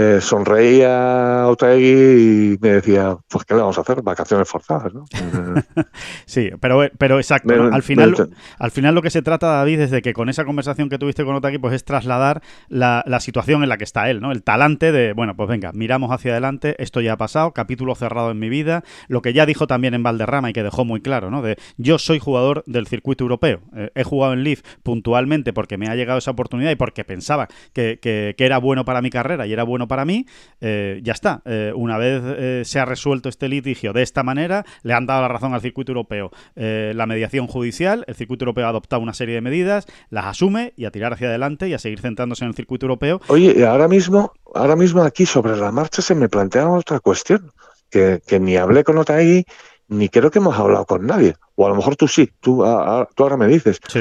[0.00, 4.02] eh, sonreía Otagui y me decía, pues ¿qué le vamos a hacer?
[4.02, 5.04] Vacaciones forzadas, ¿no?
[5.12, 5.62] Eh,
[6.26, 7.48] Sí, pero, pero exacto.
[7.72, 8.14] Al, final,
[8.58, 11.24] al final lo que se trata, David, es de que con esa conversación que tuviste
[11.24, 14.30] con Otaki, pues es trasladar la, la situación en la que está él, ¿no?
[14.32, 18.30] El talante de, bueno, pues venga, miramos hacia adelante, esto ya ha pasado, capítulo cerrado
[18.30, 21.30] en mi vida, lo que ya dijo también en Valderrama y que dejó muy claro,
[21.30, 21.42] ¿no?
[21.42, 25.88] De yo soy jugador del circuito europeo, Eh, he jugado en Leaf puntualmente porque me
[25.88, 29.46] ha llegado esa oportunidad y porque pensaba que, que- que era bueno para mi carrera
[29.46, 30.26] y era bueno para mí,
[30.60, 31.42] eh, ya está.
[31.44, 35.22] Eh, una vez eh, se ha resuelto este litigio de esta manera, le han dado
[35.22, 36.30] la razón al circuito europeo.
[36.54, 40.84] La mediación judicial, el circuito europeo ha adoptado una serie de medidas, las asume y
[40.84, 43.20] a tirar hacia adelante y a seguir centrándose en el circuito europeo.
[43.28, 47.50] Oye, ahora mismo, ahora mismo aquí sobre la marcha se me plantea otra cuestión,
[47.90, 49.44] que, que ni hablé con Otagui,
[49.88, 51.34] ni creo que hemos hablado con nadie.
[51.54, 54.00] O a lo mejor tú sí, tú, a- a- tú ahora me dices, Sí.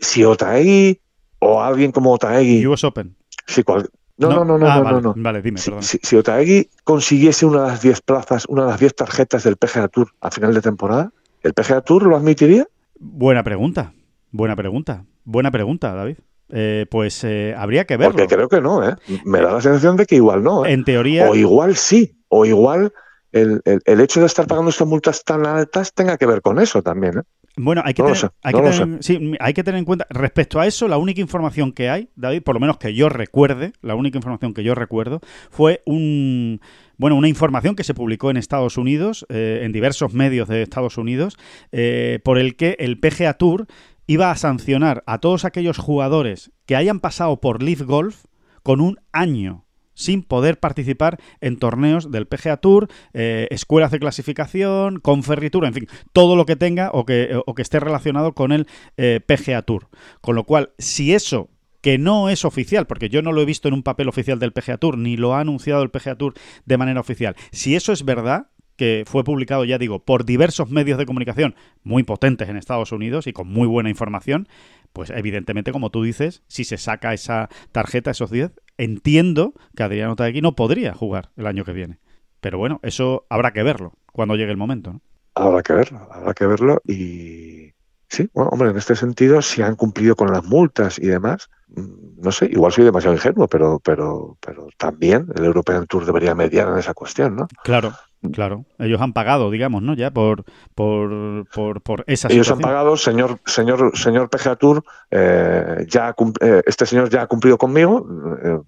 [0.00, 1.00] si Otagui
[1.38, 3.14] o alguien como Otagui, US Open.
[3.46, 5.14] si cual- no, no, no, no, Ah, no, vale, no, no.
[5.16, 5.82] Vale, dime, Si, perdón.
[5.82, 9.56] si, si Otagui consiguiese una de las 10 plazas, una de las 10 tarjetas del
[9.56, 12.66] PGA Tour a final de temporada, ¿el PGA Tour lo admitiría?
[12.98, 13.92] Buena pregunta.
[14.30, 15.04] Buena pregunta.
[15.24, 16.16] Buena pregunta, David.
[16.50, 18.12] Eh, pues eh, habría que verlo.
[18.16, 18.94] Porque creo que no, ¿eh?
[19.24, 20.72] Me da la sensación de que igual no, ¿eh?
[20.72, 22.92] En teoría, O igual sí, o igual
[23.32, 26.58] el, el- el hecho de estar pagando estas multas tan altas tenga que ver con
[26.58, 27.18] eso también.
[27.18, 27.22] ¿eh?
[27.58, 29.64] Bueno, hay que, No lo tener, sé, hay, no que lo tener, sí, hay que
[29.64, 32.78] tener en cuenta, respecto a eso, la única información que hay, David, por lo menos
[32.78, 36.60] que yo recuerde, la única información que yo recuerdo, fue un
[36.98, 40.98] bueno, una información que se publicó en Estados Unidos, eh, en diversos medios de Estados
[40.98, 41.36] Unidos,
[41.70, 43.66] eh, por el que el PGA Tour
[44.08, 48.24] iba a sancionar a todos aquellos jugadores que hayan pasado por Leaf Golf
[48.64, 49.67] con un año
[49.98, 55.86] sin poder participar en torneos del PGA Tour, eh, escuelas de clasificación, conferritura, en fin,
[56.12, 59.88] todo lo que tenga o que, o que esté relacionado con el eh, PGA Tour.
[60.20, 63.68] Con lo cual, si eso que no es oficial, porque yo no lo he visto
[63.68, 66.34] en un papel oficial del PGA Tour, ni lo ha anunciado el PGA Tour
[66.64, 67.34] de manera oficial.
[67.50, 72.04] Si eso es verdad, que fue publicado, ya digo, por diversos medios de comunicación muy
[72.04, 74.48] potentes en Estados Unidos y con muy buena información,
[74.92, 80.14] pues evidentemente, como tú dices, si se saca esa tarjeta, esos 10, entiendo que Adriano
[80.14, 81.98] Taegui no podría jugar el año que viene.
[82.40, 84.92] Pero bueno, eso habrá que verlo cuando llegue el momento.
[84.92, 85.00] ¿no?
[85.34, 87.72] Habrá que verlo, habrá que verlo y
[88.08, 92.20] sí, bueno, hombre, en este sentido, si han cumplido con las multas y demás, mm,
[92.22, 96.68] no sé, igual soy demasiado ingenuo, pero, pero, pero también el European Tour debería mediar
[96.68, 97.48] en esa cuestión, ¿no?
[97.64, 97.92] Claro,
[98.32, 99.94] Claro, ellos han pagado, digamos, ¿no?
[99.94, 102.58] Ya por, por, por, por esa Ellos situación.
[102.58, 107.56] han pagado, señor, señor, señor PGA Tour, eh, ya eh, este señor ya ha cumplido
[107.58, 108.06] conmigo,
[108.42, 108.58] eh,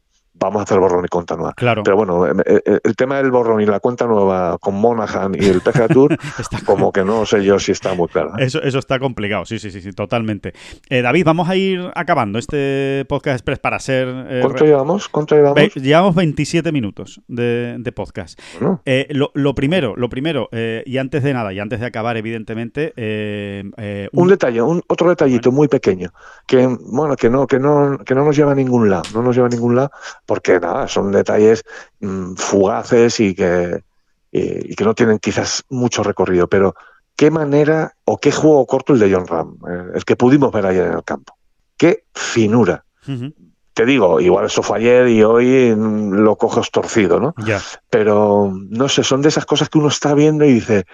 [0.40, 1.52] vamos a hacer borrón y cuenta nueva.
[1.54, 1.82] Claro.
[1.84, 5.44] Pero bueno, eh, eh, el tema del borrón y la cuenta nueva con Monaghan y
[5.46, 6.16] el PGA Tour,
[6.66, 8.30] como que no sé yo si está muy claro.
[8.38, 8.44] ¿eh?
[8.44, 10.52] Eso, eso está complicado, sí, sí, sí, sí totalmente.
[10.88, 14.08] Eh, David, vamos a ir acabando este podcast express para ser...
[14.08, 15.08] eh, ¿Cuánto re- llevamos?
[15.08, 15.54] ¿Cuánto llevamos?
[15.56, 18.40] Ve- llevamos 27 minutos de, de podcast.
[18.58, 21.86] Bueno, Eh, lo, lo primero, lo primero, eh, y antes de nada, y antes de
[21.86, 26.10] acabar, evidentemente, eh, eh, un detalle, un, otro detallito muy pequeño,
[26.46, 29.34] que bueno, que no, que no, que no nos lleva a ningún lado, no nos
[29.36, 29.90] lleva a ningún lado,
[30.30, 31.64] porque nada, son detalles
[31.98, 33.82] mm, fugaces y que,
[34.30, 36.76] y, y que no tienen quizás mucho recorrido, pero
[37.16, 39.58] qué manera o qué juego corto el de John Ram,
[39.92, 41.34] el que pudimos ver ayer en el campo.
[41.76, 42.84] Qué finura.
[43.74, 47.34] Te digo, igual eso fue ayer y hoy mm, lo coges torcido, ¿no?
[47.44, 47.60] ya.
[47.90, 50.84] pero no sé, son de esas cosas que uno está viendo y dice,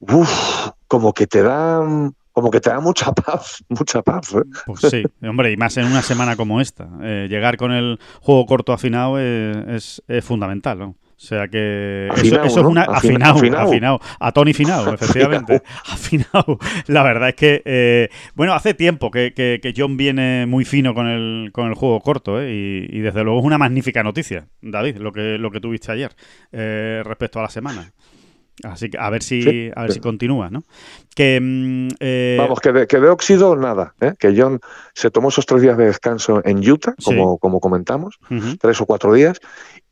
[0.00, 4.34] uff, como que te dan, como que te da mucha paz, mucha paz.
[4.34, 4.42] ¿eh?
[4.66, 6.86] Pues sí, hombre, y más en una semana como esta.
[7.02, 10.86] Eh, llegar con el juego corto afinado es, es- es fundamental, ¿no?
[11.18, 12.68] O sea que eso, Afinao, eso es ¿no?
[12.68, 16.58] una Afina- afinado, afinao, a Tony Finao, efectivamente, afinao.
[16.88, 20.92] La verdad es que eh, bueno, hace tiempo que, que- que John viene muy fino
[20.92, 22.52] con el, con el juego corto, ¿eh?
[22.52, 26.14] y, y desde luego es una magnífica noticia, David, lo que lo que tuviste ayer
[26.52, 27.94] eh, respecto a la semana.
[28.64, 29.94] Así que a ver si Sí, a ver sí.
[29.96, 30.62] si continúa, ¿no?
[31.14, 34.14] Que mm, eh, Vamos, que de, que de óxido nada, ¿eh?
[34.18, 34.60] que John
[34.94, 38.18] se tomó esos tres días de descanso en Utah, como, como comentamos,
[38.58, 39.38] tres o cuatro días,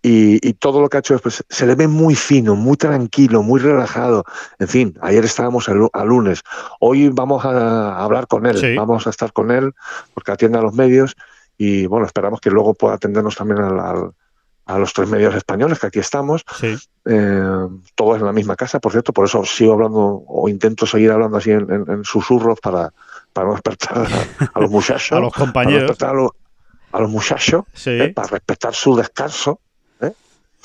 [0.03, 3.43] y, y todo lo que ha hecho después se le ve muy fino, muy tranquilo,
[3.43, 4.25] muy relajado.
[4.59, 6.41] En fin, ayer estábamos el, lu- a lunes,
[6.81, 9.73] hoy vamos a hablar con él, vamos a estar con él
[10.15, 11.17] porque atiende a los medios
[11.59, 14.11] y bueno, esperamos que luego pueda atendernos también al- al-
[14.67, 16.75] a los tres medios españoles, que aquí estamos, sí.
[17.05, 17.43] eh,
[17.95, 21.37] todos en la misma casa, por cierto, por eso sigo hablando o intento seguir hablando
[21.37, 22.91] así en, en- en susurros para,
[23.33, 25.13] para no despertar a, a los muchachos.
[25.17, 26.03] A los para no compañeros.
[26.03, 26.31] a los,
[26.93, 28.09] a los muchachos, Sí, ¿eh?
[28.15, 29.61] para respetar su descanso.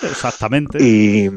[0.01, 0.77] exactamente.
[0.81, 1.29] Y,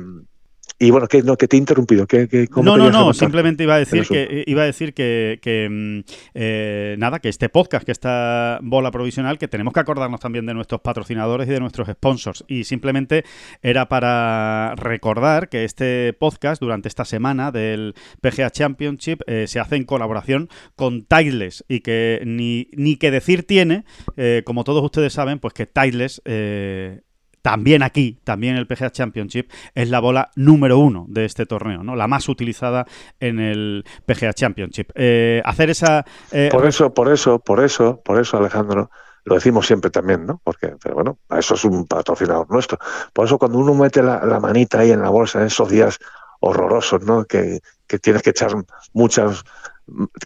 [0.78, 2.06] y bueno, que, no, que te he interrumpido.
[2.06, 5.38] Que, que, ¿cómo No, no, no, simplemente iba a decir que iba a decir que,
[5.40, 6.00] que, mm,
[6.34, 10.54] eh, nada, que este podcast, que esta bola provisional, que tenemos que acordarnos también de
[10.54, 12.44] nuestros patrocinadores y de nuestros sponsors.
[12.48, 13.24] Y simplemente
[13.62, 19.76] era para recordar que este podcast durante esta semana del PGA Championship eh, se hace
[19.76, 23.84] en colaboración con Tideless y que ni, ni que decir tiene,
[24.16, 26.22] eh, como todos ustedes saben, pues que Tideless
[27.42, 31.96] también aquí, también el PGA Championship, es la bola número uno de este torneo, ¿no?
[31.96, 32.86] La más utilizada
[33.20, 34.90] en el PGA Championship.
[34.94, 36.04] Eh, hacer esa...
[36.30, 38.90] eh, Por eso, por eso, por eso, por eso, Alejandro,
[39.24, 40.40] lo decimos siempre también, ¿no?
[40.42, 42.78] Porque, pero bueno, eso es un patrocinador nuestro.
[43.12, 45.98] Por eso cuando uno mete la, la manita ahí en la bolsa en esos días
[46.40, 47.24] horrorosos, ¿no?
[47.24, 48.52] Que, que tienes que echar
[48.92, 49.44] muchas,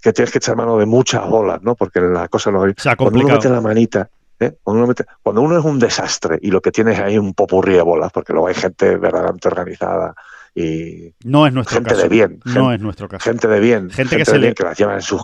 [0.03, 1.75] que tienes que echar mano de muchas bolas, ¿no?
[1.75, 4.09] Porque la cosa no se ha cuando uno mete la manita,
[4.41, 4.53] ¿eh?
[4.63, 8.13] cuando, uno es un desastre y lo que tienes ahí es un popurrí de bolas,
[8.13, 10.15] porque luego hay gente verdaderamente organizada
[10.55, 12.03] y No es nuestro gente caso.
[12.03, 13.25] de bien, No gente- es nuestro caso.
[13.25, 15.23] gente de bien, Gente que de se le- bien, que las llevan en sus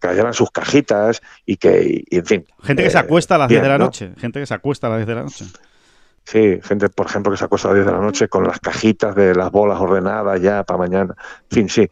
[0.00, 2.44] que las llevan en sus cajitas y que, y, en fin.
[2.62, 3.86] Gente que se eh, acuesta a las 10 de la ¿no?
[3.86, 4.12] noche.
[4.18, 5.44] Gente que se acuesta a las 10 de la noche.
[6.22, 8.60] Sí, gente, por ejemplo, que se acuesta a las 10 de la noche con las
[8.60, 11.16] cajitas de las bolas ordenadas ya para mañana.
[11.50, 11.88] En fin, sí.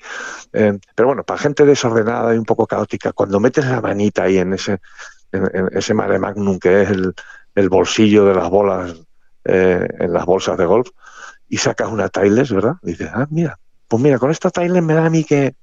[0.52, 4.38] Eh, pero bueno, para gente desordenada y un poco caótica, cuando metes la manita ahí
[4.38, 4.78] en ese,
[5.32, 8.94] ese mare magnum que es el, bolsillo de las bolas
[9.44, 10.90] eh, en las bolsas de golf
[11.48, 12.74] y sacas una Tiles, ¿verdad?
[12.82, 13.58] Dices, ah, mira,
[13.88, 15.54] pues mira, con esta Tiles me da a mí que,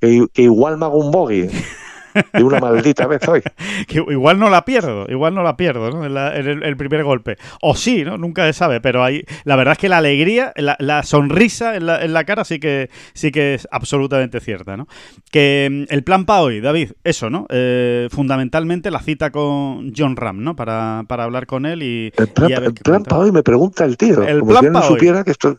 [0.00, 1.50] que, que igual me hago un bogey.
[2.32, 3.42] de una maldita vez hoy.
[3.86, 6.04] Que igual no la pierdo, igual no la pierdo, ¿no?
[6.04, 7.36] En, la- en el, el primer golpe.
[7.60, 8.18] O sí, ¿no?
[8.18, 11.86] Nunca se sabe, pero ahí, la verdad es que la alegría, la, la sonrisa en
[11.86, 14.86] la, en la cara sí que, sí que es absolutamente cierta, ¿no?
[15.30, 17.46] Que mm, el plan para hoy, David, eso, ¿no?
[17.50, 20.54] Eh, fundamentalmente la cita con John Ram, ¿no?
[20.56, 22.28] Para, para hablar con él y, El
[22.74, 24.22] plan, para hoy me pregunta el tío.
[24.22, 24.88] El como plan si no hoy.
[24.88, 25.58] supiera que esto.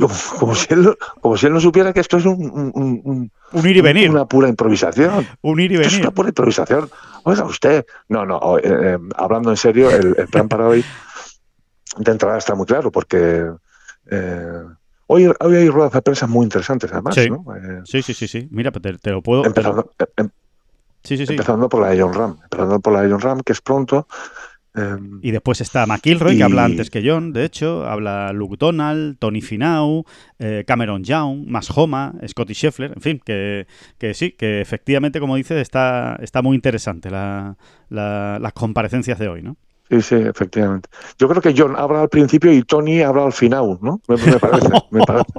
[0.00, 2.72] Como, como si él, no- como si él no supiera que esto es un, un-
[2.74, 5.26] un- un- Un ir y venir, una pura improvisación.
[5.42, 6.06] un ir y Esto es venir.
[6.06, 6.90] una pura improvisación.
[7.24, 7.86] Oiga, usted.
[8.08, 10.84] No, no, o- eh, eh, hablando en serio, el, el plan para hoy
[11.98, 13.46] de entrada está muy claro, porque
[14.10, 14.62] eh,
[15.06, 17.30] hoy, hoy hay ruedas de prensa muy interesantes, además, Sí.
[17.30, 17.44] ¿no?
[17.56, 18.48] Eh, Sí, sí, sí, sí.
[18.50, 19.42] Mira, te, te lo puedo...
[19.42, 20.30] te lo- empezando, em-
[21.04, 21.34] Sí, sí, sí.
[21.34, 22.36] empezando por la de John Ram.
[22.42, 24.08] Empezando por la de John Ram, que es pronto.
[24.76, 27.86] Eh, Y después está McIlroy, que habla antes que John, de hecho.
[27.86, 30.04] Habla Luke Donald, Tony Finau,
[30.38, 32.92] eh, Cameron Young, Mas Homa, Scotty Scheffler.
[32.94, 33.66] En fin, que,
[33.98, 37.56] que sí, que efectivamente, como dices, está, está muy interesante la-
[37.88, 39.56] la- las comparecencias de hoy, ¿no?
[39.88, 40.88] Sí, sí, efectivamente.
[41.18, 44.00] Yo creo que John habla al principio y Tony habla al final, ¿no?
[44.08, 45.32] Me, me parece, me parece.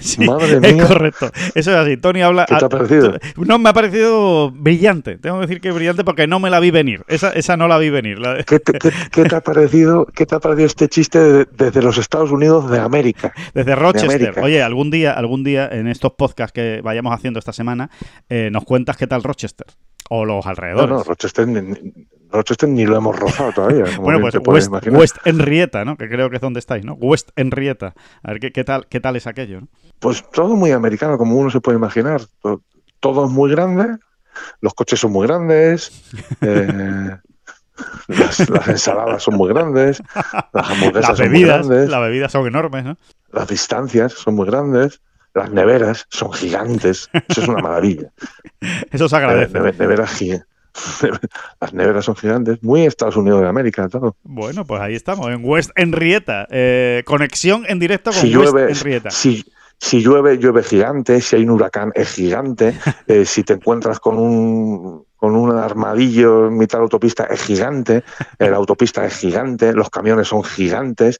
[0.00, 0.86] Sí, Madre es mía.
[0.86, 1.30] correcto.
[1.54, 1.96] Eso es así.
[1.98, 2.46] Tony habla.
[2.46, 3.14] ¿Qué te ha parecido?
[3.36, 5.18] No, me ha parecido brillante.
[5.18, 7.04] Tengo que decir que brillante porque no me la vi venir.
[7.08, 8.18] Esa, esa no la vi venir.
[8.18, 11.46] La- ¿Qué te, qué- qué te ha parecido, qué te ha parecido este chiste de-
[11.56, 13.32] desde los Estados Unidos de América?
[13.54, 14.10] Desde Rochester.
[14.10, 14.40] América.
[14.42, 17.90] Oye, algún día, algún día en estos podcasts que vayamos haciendo esta semana,
[18.30, 19.66] eh, nos cuentas qué tal Rochester.
[20.10, 20.88] O los No, alrededores.
[20.90, 21.92] no, Rochester, ni- ni-
[22.30, 23.84] Rochester ni lo hemos rozado todavía.
[23.96, 25.96] como bueno, pues West, Henrietta, ¿no?
[25.96, 26.94] Que creo que es donde estáis, ¿no?
[26.94, 27.94] West Henrietta.
[28.22, 29.68] A ver qué, qué tal, qué tal es aquello, ¿no?
[29.98, 32.20] Pues todo muy americano, como uno se puede imaginar.
[32.42, 32.62] To-
[33.00, 33.96] Todo es muy grande,
[34.60, 35.90] los coches son muy grandes,
[36.40, 37.16] eh,
[38.08, 40.02] las, las ensaladas son muy grandes,
[40.52, 42.96] las hamburguesas Las son muy bebidas, grandes, las bebidas son enormes, ¿no?
[43.32, 45.00] las distancias son muy grandes,
[45.34, 47.08] las neveras son gigantes.
[47.28, 48.10] Eso es una maravilla.
[48.90, 49.52] Eso se agradece.
[49.58, 50.40] Neve- neveras gi-
[51.60, 54.16] Las neveras son gigantes, muy Estados Unidos de América, todo.
[54.22, 56.46] Bueno, pues ahí estamos, en West Henrietta.
[56.50, 59.10] Eh, conexión en directo con Si West llueve, Henrietta.
[59.10, 59.44] si,
[59.78, 62.76] si llueve, llueve gigante, si hay un huracán es gigante,
[63.08, 67.42] eh, si te encuentras con un con un armadillo en mitad de la autopista es
[67.42, 68.04] gigante,
[68.38, 71.18] eh, la autopista es gigante, los camiones son gigantes,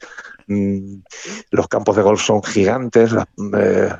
[0.48, 3.92] los campos de golf son gigantes, la, eh,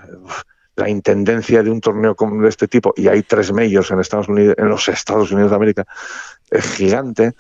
[0.77, 4.29] la intendencia de un torneo como de este tipo, y hay tres medios en Estados
[4.29, 5.87] Unidos, en los Estados Unidos de América,
[6.51, 7.35] es gigante.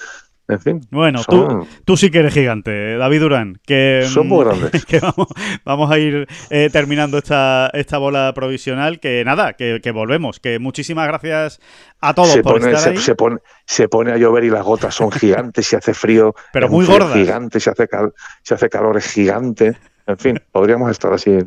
[0.50, 3.60] En fin, Bueno, son- tú, tú sí que eres gigante, David Durán.
[3.66, 4.84] Que, Son mm, muy grandes.
[4.86, 5.28] que vamos,
[5.64, 8.98] vamos a ir eh, terminando esta, esta bola provisional.
[8.98, 10.40] Que nada, que, que volvemos.
[10.40, 11.60] Que muchísimas gracias
[12.00, 12.96] a todos se por pone, estar se, ahí.
[12.96, 16.70] se pone, se pone a llover y las gotas son gigantes, si hace frío, Pero
[16.70, 17.12] muy gordas.
[17.12, 19.76] gigante, si hace, cal- si hace calor es gigante.
[20.06, 21.38] En fin, podríamos estar así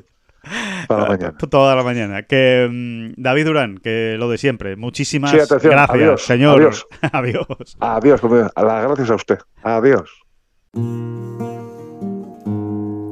[0.96, 1.38] para la mañana.
[1.50, 2.24] Toda la mañana.
[2.24, 4.76] Que mm, David Durán, que lo de siempre.
[4.76, 5.72] Muchísimas Sí, atención.
[5.74, 6.22] gracias, Adiós.
[6.24, 6.56] señor.
[6.62, 6.88] Adiós.
[7.12, 7.78] Adiós.
[7.80, 8.22] Adiós,
[8.56, 9.40] las gracias a usted.
[9.64, 10.10] Adiós.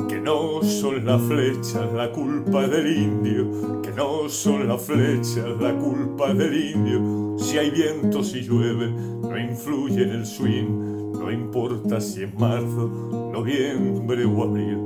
[0.07, 5.73] Que no son las flechas la culpa del indio, que no son las flechas la
[5.75, 7.37] culpa del indio.
[7.37, 13.29] Si hay viento, si llueve, no influye en el swing, no importa si es marzo,
[13.33, 14.85] noviembre o abril.